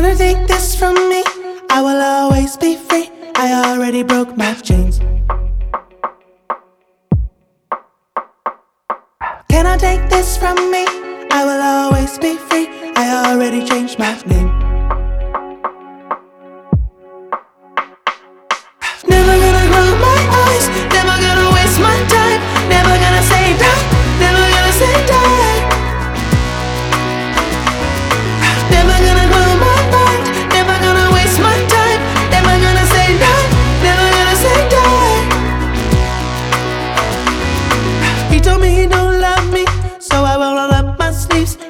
[0.00, 1.24] gonna take this from me.
[1.70, 3.10] I will always be free.
[3.34, 5.00] I already broke my chains.
[9.48, 10.84] Can I take this from me?
[11.32, 12.68] I will always be free.
[12.94, 14.67] I already changed my name.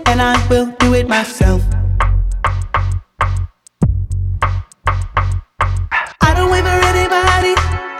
[0.09, 1.62] And I will do it myself.
[6.29, 7.55] I don't wait for anybody,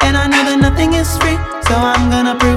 [0.05, 1.37] and I know that nothing is free,
[1.69, 2.48] so I'm gonna.